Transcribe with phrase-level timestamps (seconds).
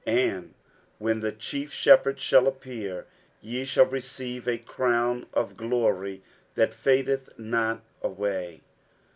[0.07, 0.53] 60:005:004 And
[0.97, 3.05] when the chief Shepherd shall appear,
[3.39, 6.23] ye shall receive a crown of glory
[6.55, 8.61] that fadeth not away.